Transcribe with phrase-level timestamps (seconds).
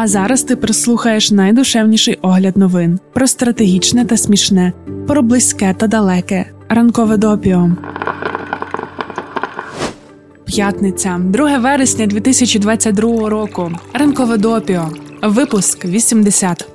[0.00, 4.72] А зараз ти прислухаєш найдушевніший огляд новин про стратегічне та смішне,
[5.08, 6.46] про близьке та далеке.
[6.68, 7.70] Ранкове допіо.
[10.44, 13.72] П'ятниця, 2 вересня 2022 року.
[13.94, 14.88] Ранкове допіо.
[15.22, 16.68] Випуск 80.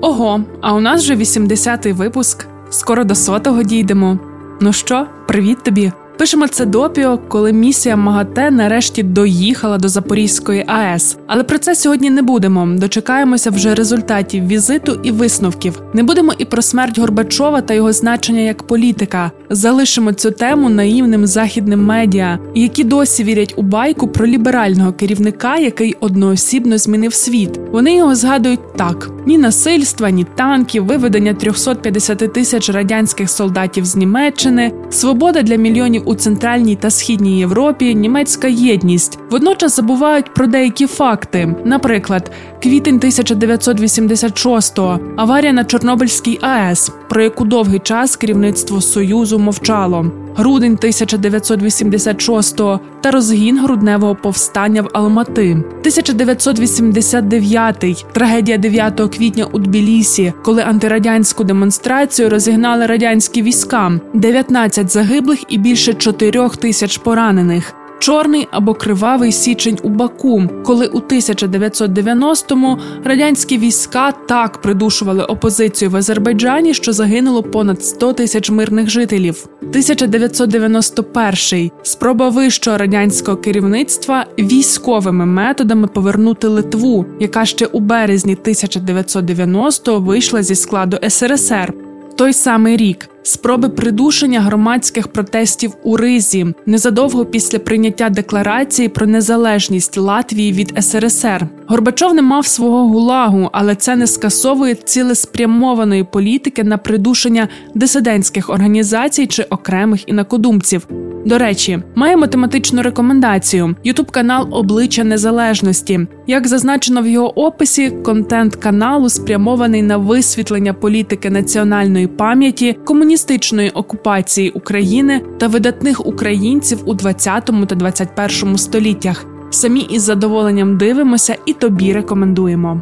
[0.00, 2.46] Ого, а у нас вже 80-й випуск.
[2.70, 4.18] Скоро до сотого дійдемо.
[4.60, 5.92] Ну що, привіт тобі!
[6.22, 11.16] Пишемо це допіо, коли місія МАГАТЕ нарешті доїхала до Запорізької АЕС.
[11.26, 12.66] Але про це сьогодні не будемо.
[12.66, 15.82] Дочекаємося вже результатів візиту і висновків.
[15.94, 19.30] Не будемо і про смерть Горбачова та його значення як політика.
[19.50, 25.96] Залишимо цю тему наївним західним медіа, які досі вірять у байку про ліберального керівника, який
[26.00, 27.60] одноосібно змінив світ.
[27.72, 34.72] Вони його згадують так: ні насильства, ні танків, виведення 350 тисяч радянських солдатів з Німеччини,
[34.90, 39.18] свобода для мільйонів у центральній та східній Європі, німецька єдність.
[39.30, 41.56] Водночас забувають про деякі факти.
[41.64, 42.30] Наприклад,
[42.62, 50.21] квітень 1986-го– аварія на Чорнобильській АЕС, про яку довгий час керівництво Союзу мовчало.
[50.36, 60.62] Грудень 1986-го та розгін грудневого повстання в Алмати, 1989-й– трагедія 9 квітня у Тбілісі, коли
[60.62, 69.32] антирадянську демонстрацію розігнали радянські війська, 19 загиблих і більше 4 тисяч поранених чорний або кривавий
[69.32, 77.42] січень у Баку, коли у 1990-му радянські війська так придушували опозицію в Азербайджані, що загинуло
[77.42, 79.46] понад 100 тисяч мирних жителів.
[79.60, 90.42] 1991– спроба вищого радянського керівництва військовими методами повернути Литву, яка ще у березні 1990-го вийшла
[90.42, 91.74] зі складу СРСР.
[92.16, 99.98] Той самий рік спроби придушення громадських протестів у Ризі незадовго після прийняття декларації про незалежність
[99.98, 101.46] Латвії від СРСР.
[101.66, 109.26] Горбачов не мав свого гулагу, але це не скасовує цілеспрямованої політики на придушення дисидентських організацій
[109.26, 110.86] чи окремих інакодумців.
[111.24, 116.00] До речі, має математичну рекомендацію: Ютуб канал Обличчя Незалежності.
[116.26, 122.78] Як зазначено в його описі, контент каналу спрямований на висвітлення політики національної пам'яті,
[123.12, 129.26] комуністичної окупації України та видатних українців у 20 та 21 століттях.
[129.50, 132.80] Самі із задоволенням дивимося і тобі рекомендуємо.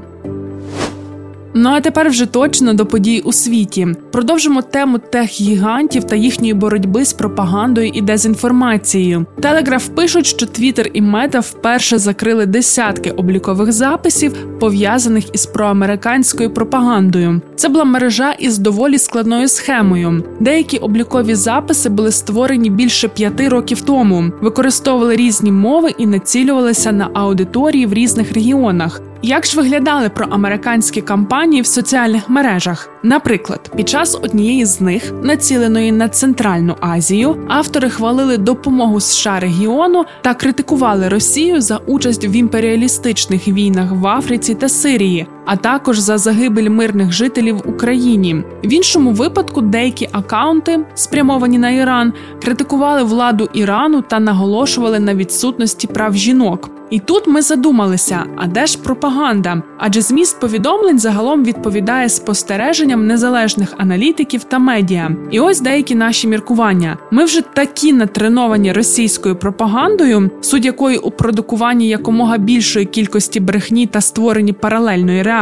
[1.55, 3.89] Ну а тепер вже точно до подій у світі.
[4.13, 9.27] Продовжимо тему тех-гігантів та їхньої боротьби з пропагандою і дезінформацією.
[9.41, 17.41] Телеграф пишуть, що Твіттер і Мета вперше закрили десятки облікових записів, пов'язаних із проамериканською пропагандою.
[17.57, 20.25] Це була мережа із доволі складною схемою.
[20.41, 27.11] Деякі облікові записи були створені більше п'яти років тому, використовували різні мови і націлювалися на
[27.15, 29.01] аудиторії в різних регіонах.
[29.23, 32.89] Як ж виглядали проамериканські кампанії в соціальних мережах?
[33.03, 40.05] Наприклад, під час однієї з них, націленої на Центральну Азію, автори хвалили допомогу США регіону
[40.23, 46.19] та критикували Росію за участь в імперіалістичних війнах в Африці та Сирії, а також за
[46.19, 48.45] загибель мирних жителів в Україні.
[48.65, 52.13] В іншому випадку деякі акаунти, спрямовані на Іран,
[52.43, 56.71] критикували владу Ірану та наголошували на відсутності прав жінок.
[56.91, 59.63] І тут ми задумалися: а де ж пропаганда?
[59.79, 65.11] Адже зміст повідомлень загалом відповідає спостереженням незалежних аналітиків та медіа.
[65.31, 66.99] І ось деякі наші міркування.
[67.11, 74.01] Ми вже такі натреновані російською пропагандою, суть якої у продукуванні якомога більшої кількості брехні та
[74.01, 75.40] створенні паралельної реальності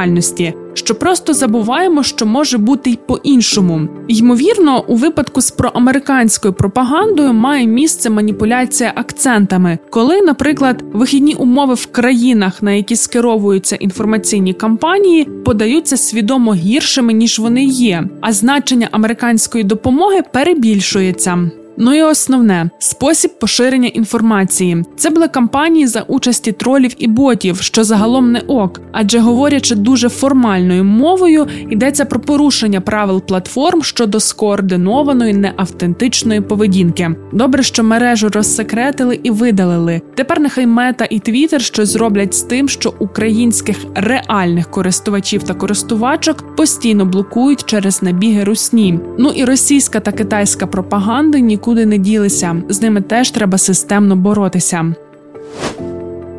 [0.75, 3.89] що просто забуваємо, що може бути й по-іншому.
[4.09, 11.87] Ймовірно, у випадку з проамериканською пропагандою має місце маніпуляція акцентами, коли, наприклад, вихідні умови в
[11.87, 19.65] країнах, на які скеровуються інформаційні кампанії, подаються свідомо гіршими ніж вони є, а значення американської
[19.65, 21.51] допомоги перебільшується.
[21.81, 24.85] Ну і основне спосіб поширення інформації.
[24.97, 30.09] Це були кампанії за участі тролів і ботів, що загалом не ок, адже говорячи дуже
[30.09, 37.11] формальною мовою, йдеться про порушення правил платформ щодо скоординованої неавтентичної поведінки.
[37.33, 40.01] Добре, що мережу розсекретили і видалили.
[40.15, 46.57] Тепер нехай мета і твіттер щось зроблять з тим, що українських реальних користувачів та користувачок
[46.57, 49.01] постійно блокують через набіги русні.
[49.19, 52.63] Ну і російська та китайська пропаганда ніколи нікуди не ділися.
[52.69, 54.95] З ними теж треба системно боротися.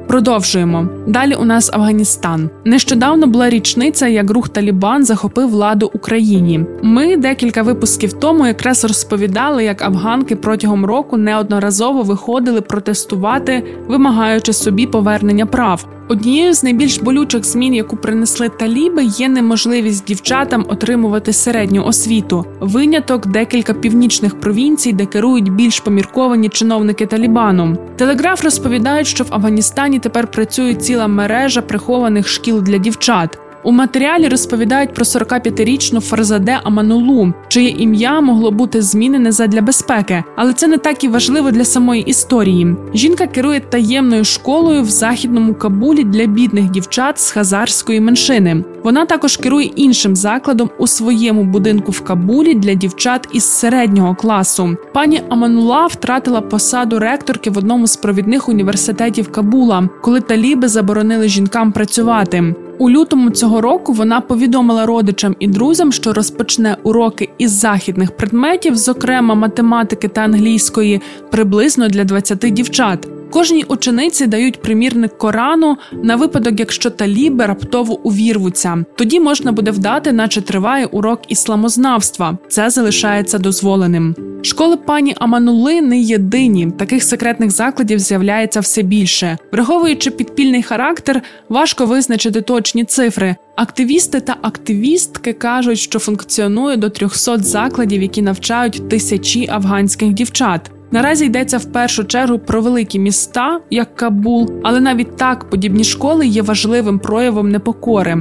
[0.07, 0.87] Продовжуємо.
[1.07, 2.49] Далі у нас Афганістан.
[2.65, 6.65] Нещодавно була річниця, як рух Талібан захопив владу Україні.
[6.81, 14.87] Ми декілька випусків тому якраз розповідали, як афганки протягом року неодноразово виходили протестувати, вимагаючи собі
[14.87, 15.98] повернення прав.
[16.09, 22.45] Однією з найбільш болючих змін, яку принесли таліби, є неможливість дівчатам отримувати середню освіту.
[22.59, 27.77] Виняток декілька північних провінцій, де керують більш помірковані чиновники Талібану.
[27.95, 33.39] Телеграф розповідають, що в Афганістані тепер працює ціла мережа прихованих шкіл для дівчат.
[33.63, 40.53] У матеріалі розповідають про 45-річну Фарзаде Аманулу, чиє ім'я могло бути змінене задля безпеки, але
[40.53, 42.75] це не так і важливо для самої історії.
[42.93, 48.63] Жінка керує таємною школою в західному Кабулі для бідних дівчат з хазарської меншини.
[48.83, 54.77] Вона також керує іншим закладом у своєму будинку в Кабулі для дівчат із середнього класу.
[54.93, 61.71] Пані Аманула втратила посаду ректорки в одному з провідних університетів Кабула, коли таліби заборонили жінкам
[61.71, 62.55] працювати.
[62.79, 68.75] У лютому цього року вона повідомила родичам і друзям, що розпочне уроки із західних предметів,
[68.75, 73.18] зокрема математики та англійської, приблизно для 20 дівчат.
[73.31, 78.83] Кожній учениці дають примірник Корану на випадок, якщо таліби раптово увірвуться.
[78.95, 82.37] Тоді можна буде вдати, наче триває урок ісламознавства.
[82.47, 84.15] Це залишається дозволеним.
[84.41, 86.71] Школи пані Аманули не єдині.
[86.71, 89.37] Таких секретних закладів з'являється все більше.
[89.51, 93.35] Враховуючи підпільний характер, важко визначити точні цифри.
[93.55, 100.71] Активісти та активістки кажуть, що функціонує до 300 закладів, які навчають тисячі афганських дівчат.
[100.91, 106.27] Наразі йдеться в першу чергу про великі міста, як Кабул, але навіть так подібні школи
[106.27, 108.17] є важливим проявом непокори.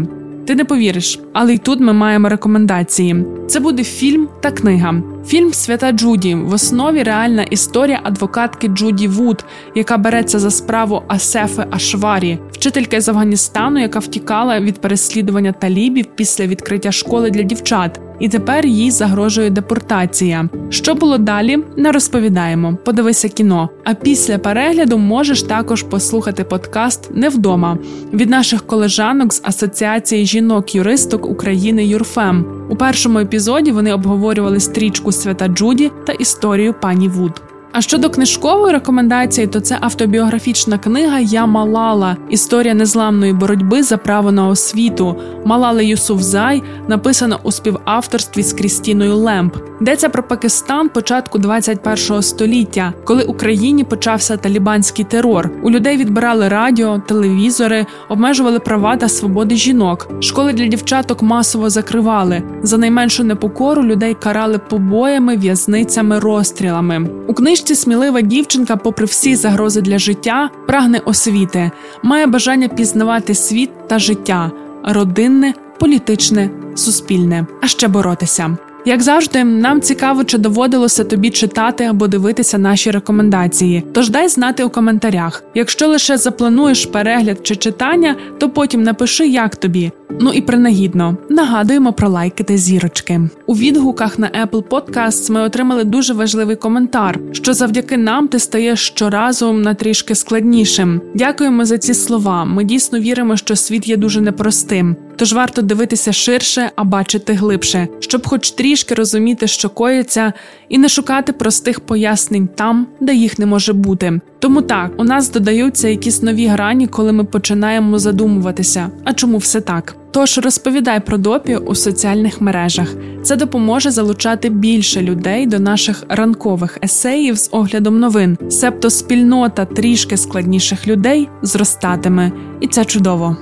[0.47, 3.25] Ти не повіриш, але й тут ми маємо рекомендації.
[3.49, 5.03] Це буде фільм та книга.
[5.27, 9.45] Фільм Свята Джуді в основі реальна історія адвокатки Джуді Вуд,
[9.75, 16.47] яка береться за справу Асефи Ашварі, вчительки з Афганістану, яка втікала від переслідування талібів після
[16.47, 20.49] відкриття школи для дівчат і тепер їй загрожує депортація.
[20.71, 21.59] Що було далі?
[21.77, 22.79] Не розповідаємо.
[22.85, 23.69] Подивися кіно.
[23.85, 27.79] А після перегляду можеш також послухати подкаст не вдома
[28.13, 32.45] від наших колежанок з Асоціації жінок-юристок України Юрфем.
[32.71, 37.48] У першому епізоді вони обговорювали стрічку Свята Джуді та історію пані Вуд.
[37.73, 44.33] А щодо книжкової рекомендації, то це автобіографічна книга Я Малала історія незламної боротьби за право
[44.33, 45.17] на освіту.
[45.45, 49.57] Малала Юсуфзай написана у співавторстві з Крістіною Лемб.
[49.81, 55.51] Йдеться про Пакистан початку 21-го століття, коли в країні почався талібанський терор.
[55.63, 60.09] У людей відбирали радіо, телевізори, обмежували права та свободи жінок.
[60.21, 62.43] Школи для дівчаток масово закривали.
[62.63, 67.09] За найменшу непокору людей карали побоями, в'язницями, розстрілами.
[67.27, 71.71] У книжці смілива дівчинка, попри всі загрози для життя, прагне освіти,
[72.03, 74.51] має бажання пізнавати світ та життя.
[74.85, 78.57] Родинне, політичне, суспільне, а ще боротися.
[78.89, 83.85] Як завжди, нам цікаво, чи доводилося тобі читати або дивитися наші рекомендації.
[83.93, 85.45] Тож дай знати у коментарях.
[85.55, 89.93] Якщо лише заплануєш перегляд чи читання, то потім напиши, як тобі.
[90.21, 93.21] Ну і принагідно нагадуємо про лайки та зірочки.
[93.47, 98.87] У відгуках на Apple Podcasts ми отримали дуже важливий коментар, що завдяки нам ти стаєш
[98.87, 101.01] щоразу на трішки складнішим.
[101.15, 102.45] Дякуємо за ці слова.
[102.45, 104.97] Ми дійсно віримо, що світ є дуже непростим.
[105.19, 110.33] Тож варто дивитися ширше, а бачити глибше, щоб, хоч трішки розуміти, що коїться,
[110.69, 114.21] і не шукати простих пояснень там, де їх не може бути.
[114.39, 118.91] Тому так у нас додаються якісь нові грані, коли ми починаємо задумуватися.
[119.05, 119.97] А чому все так?
[120.11, 122.95] Тож розповідай про допі у соціальних мережах.
[123.23, 130.17] Це допоможе залучати більше людей до наших ранкових есеїв з оглядом новин, себто спільнота трішки
[130.17, 133.37] складніших людей зростатиме, і це чудово.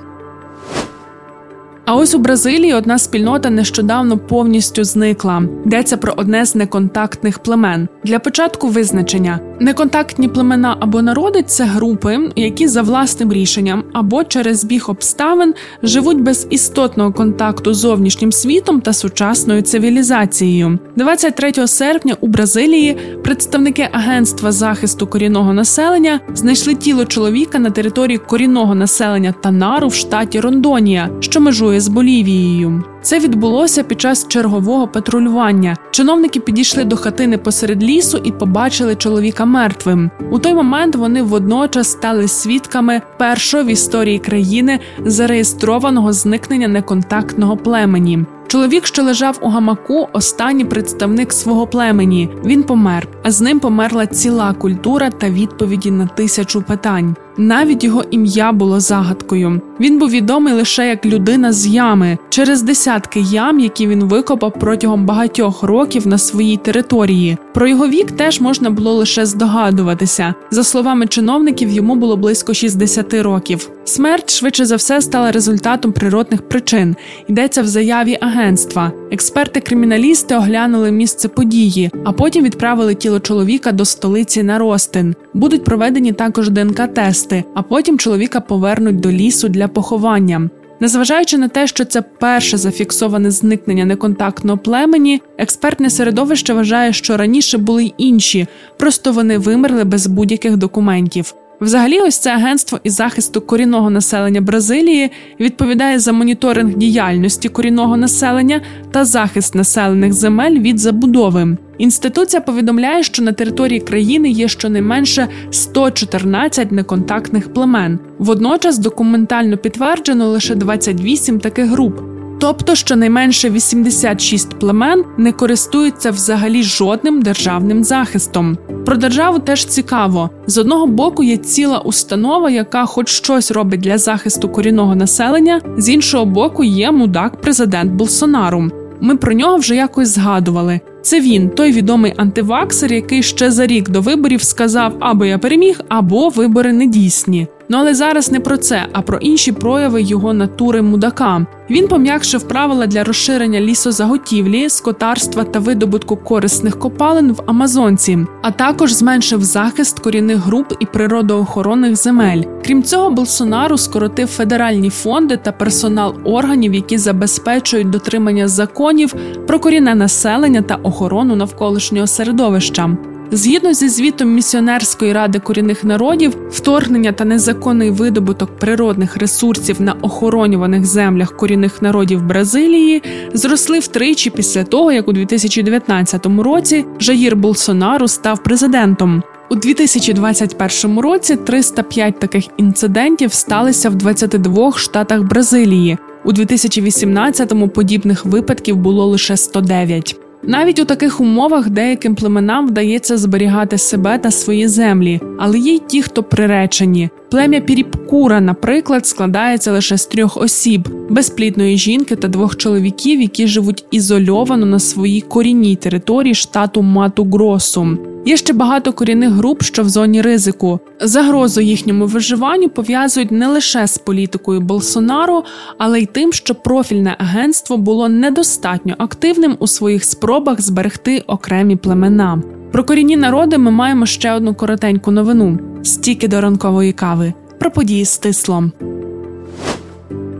[1.86, 5.42] А ось у Бразилії одна спільнота нещодавно повністю зникла.
[5.66, 7.88] Йдеться про одне з неконтактних племен.
[8.04, 14.64] Для початку визначення неконтактні племена або народи це групи, які за власним рішенням або через
[14.64, 20.78] біг обставин живуть без істотного контакту з зовнішнім світом та сучасною цивілізацією.
[20.96, 28.74] 23 серпня у Бразилії представники агентства захисту корінного населення знайшли тіло чоловіка на території корінного
[28.74, 32.84] населення Танару в штаті Рондонія, що межує з Болівією.
[33.06, 35.76] Це відбулося під час чергового патрулювання.
[35.90, 40.10] Чиновники підійшли до хатини посеред лісу і побачили чоловіка мертвим.
[40.30, 48.24] У той момент вони водночас стали свідками першого в історії країни зареєстрованого зникнення неконтактного племені.
[48.46, 52.28] Чоловік, що лежав у гамаку, останній представник свого племені.
[52.44, 57.16] Він помер, а з ним померла ціла культура та відповіді на тисячу питань.
[57.38, 59.60] Навіть його ім'я було загадкою.
[59.80, 65.06] Він був відомий лише як людина з ями через десятки ям, які він викопав протягом
[65.06, 67.36] багатьох років на своїй території.
[67.54, 70.34] Про його вік теж можна було лише здогадуватися.
[70.50, 73.70] За словами чиновників, йому було близько 60 років.
[73.84, 76.96] Смерть швидше за все стала результатом природних причин.
[77.28, 78.92] Йдеться в заяві агентства.
[79.10, 85.14] Експерти-криміналісти оглянули місце події, а потім відправили тіло чоловіка до столиці на Ростин.
[85.34, 90.50] Будуть проведені також ДНК-тести, а потім чоловіка повернуть до лісу для поховання.
[90.80, 97.58] Незважаючи на те, що це перше зафіксоване зникнення неконтактного племені, експертне середовище вважає, що раніше
[97.58, 101.34] були й інші, просто вони вимерли без будь-яких документів.
[101.60, 105.10] Взагалі, ось це агентство із захисту корінного населення Бразилії
[105.40, 108.60] відповідає за моніторинг діяльності корінного населення
[108.90, 111.56] та захист населених земель від забудови.
[111.78, 117.98] Інституція повідомляє, що на території країни є щонайменше 114 неконтактних племен.
[118.18, 122.15] Водночас документально підтверджено лише 28 таких груп.
[122.38, 128.58] Тобто щонайменше 86 племен не користуються взагалі жодним державним захистом.
[128.86, 130.30] Про державу теж цікаво.
[130.46, 135.88] З одного боку є ціла установа, яка хоч щось робить для захисту корінного населення, з
[135.88, 138.70] іншого боку, є мудак президент Болсонару.
[139.00, 140.80] Ми про нього вже якось згадували.
[141.02, 145.80] Це він, той відомий антиваксер, який ще за рік до виборів сказав: або я переміг,
[145.88, 147.46] або вибори недійсні.
[147.68, 151.46] Ну але зараз не про це, а про інші прояви його натури мудака.
[151.70, 158.92] Він пом'якшив правила для розширення лісозаготівлі, скотарства та видобутку корисних копалин в Амазонці, а також
[158.92, 162.42] зменшив захист корінних груп і природоохоронних земель.
[162.66, 169.14] Крім цього, Болсонару скоротив федеральні фонди та персонал органів, які забезпечують дотримання законів
[169.46, 172.96] про корінне населення та охорону навколишнього середовища.
[173.30, 180.84] Згідно зі звітом місіонерської ради корінних народів, вторгнення та незаконний видобуток природних ресурсів на охоронюваних
[180.84, 183.02] землях корінних народів Бразилії
[183.32, 189.22] зросли втричі після того, як у 2019 році Жаїр Болсонару став президентом.
[189.50, 195.98] У 2021 році 305 таких інцидентів сталися в 22 штатах Бразилії.
[196.24, 200.25] У 2018-му подібних випадків було лише 109.
[200.42, 205.78] Навіть у таких умовах деяким племенам вдається зберігати себе та свої землі, але є й
[205.78, 207.10] ті, хто приречені.
[207.30, 213.84] Плем'я Піріпкура, наприклад, складається лише з трьох осіб: безплідної жінки та двох чоловіків, які живуть
[213.90, 217.98] ізольовано на своїй корінній території штату Мату Гросу.
[218.26, 220.80] Є ще багато корінних груп, що в зоні ризику.
[221.00, 225.44] Загрозу їхньому виживанню пов'язують не лише з політикою Болсонару,
[225.78, 232.42] але й тим, що профільне агентство було недостатньо активним у своїх спробах зберегти окремі племена.
[232.76, 237.32] Про корінні народи ми маємо ще одну коротеньку новину: стільки до ранкової кави.
[237.58, 238.72] Про події з тислом.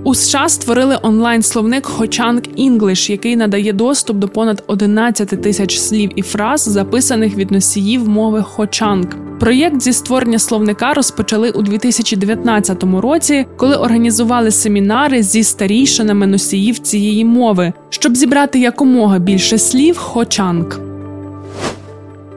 [0.04, 6.22] У США створили онлайн-словник Хочанг English, який надає доступ до понад 11 тисяч слів і
[6.22, 9.06] фраз, записаних від носіїв мови Хочанг.
[9.40, 17.24] Проєкт зі створення словника розпочали у 2019 році, коли організували семінари зі старійшинами носіїв цієї
[17.24, 20.85] мови, щоб зібрати якомога більше слів Хочанг.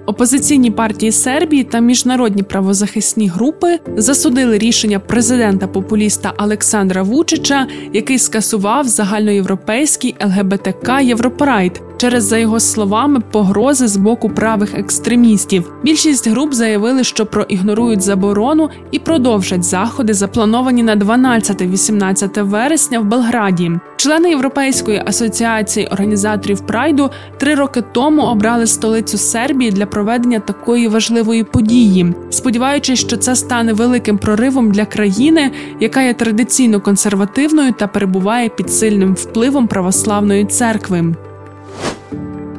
[0.09, 8.87] Опозиційні партії Сербії та міжнародні правозахисні групи засудили рішення президента популіста Олександра Вучича, який скасував
[8.87, 15.71] загальноєвропейський ЛГБТК Європрайд через, за його словами, погрози з боку правих екстремістів.
[15.83, 23.71] Більшість груп заявили, що проігнорують заборону і продовжать заходи, заплановані на 12-18 вересня в Белграді.
[23.97, 31.43] Члени Європейської асоціації організаторів прайду три роки тому обрали столицю Сербії для проведення такої важливої
[31.43, 38.49] події, сподіваючись, що це стане великим проривом для країни, яка є традиційно консервативною та перебуває
[38.49, 41.13] під сильним впливом православної церкви.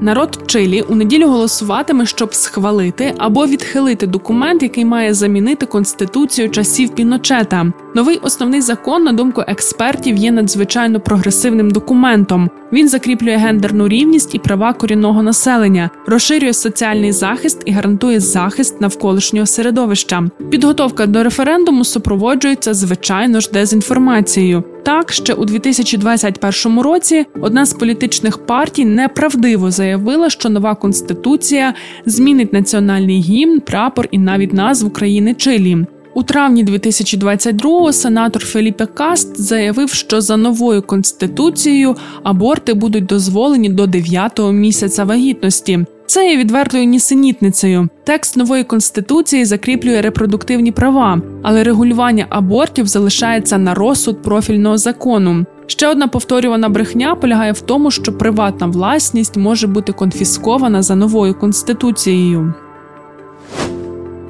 [0.02, 6.90] Народ Чилі у неділю голосуватиме, щоб схвалити або відхилити документ, який має замінити конституцію часів
[6.90, 7.72] Піночета.
[7.94, 12.50] Новий основний закон, на думку експертів, є надзвичайно прогресивним документом.
[12.72, 19.46] Він закріплює гендерну рівність і права корінного населення, розширює соціальний захист і гарантує захист навколишнього
[19.46, 20.24] середовища.
[20.50, 24.64] Підготовка до референдуму супроводжується звичайно ж дезінформацією.
[24.82, 31.74] Так, ще у 2021 році одна з політичних партій неправдиво заявила, що нова конституція
[32.06, 35.86] змінить національний гімн, прапор і навіть назву країни Чилі.
[36.14, 43.84] У травні 2022-го сенатор Феліпе Каст заявив, що за новою конституцією аборти будуть дозволені до
[43.84, 45.84] 9-го місяця вагітності.
[46.06, 47.88] Це є відвертою нісенітницею.
[48.04, 55.44] Текст нової конституції закріплює репродуктивні права, але регулювання абортів залишається на розсуд профільного закону.
[55.66, 61.34] Ще одна повторювана брехня полягає в тому, що приватна власність може бути конфіскована за новою
[61.34, 62.54] конституцією.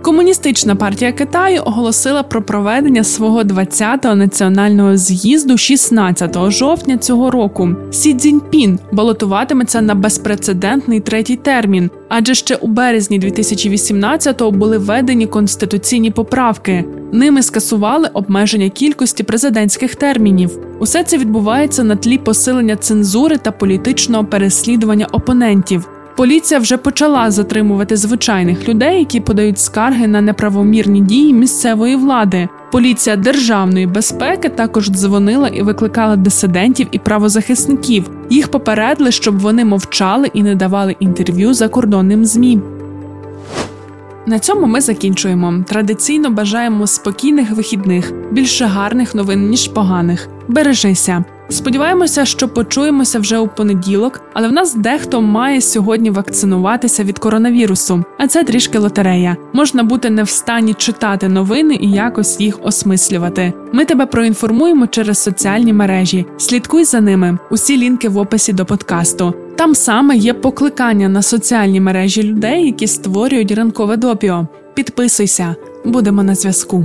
[0.02, 7.69] Комуністична партія Китаю оголосила про проведення свого 20-го національного з'їзду 16 жовтня цього року.
[7.90, 16.11] Сі Цзіньпін балотуватиметься на безпрецедентний третій термін, адже ще у березні 2018-го були введені конституційні
[16.11, 16.85] поправки.
[17.12, 20.59] Ними скасували обмеження кількості президентських термінів.
[20.78, 25.88] Усе це відбувається на тлі посилення цензури та політичного переслідування опонентів.
[26.21, 32.49] Поліція вже почала затримувати звичайних людей, які подають скарги на неправомірні дії місцевої влади.
[32.73, 38.11] Поліція державної безпеки також дзвонила і викликала дисидентів і правозахисників.
[38.31, 42.61] Їх попередили, щоб вони мовчали і не давали інтерв'ю закордонним змі.
[44.27, 45.65] На цьому ми закінчуємо.
[45.69, 50.29] Традиційно бажаємо спокійних вихідних, більше гарних новин ніж поганих.
[50.49, 51.25] Бережися.
[51.50, 58.04] Сподіваємося, що почуємося вже у понеділок, але в нас дехто має сьогодні вакцинуватися від коронавірусу,
[58.19, 59.37] а це трішки лотерея.
[59.52, 63.52] Можна бути не в стані читати новини і якось їх осмислювати.
[63.73, 66.26] Ми тебе проінформуємо через соціальні мережі.
[66.38, 67.38] Слідкуй за ними.
[67.50, 69.35] Усі лінки в описі до подкасту.
[69.57, 74.47] Там саме є покликання на соціальні мережі людей, які створюють ранкове допіо.
[74.75, 75.54] Підписуйся,
[75.85, 76.85] будемо на зв'язку.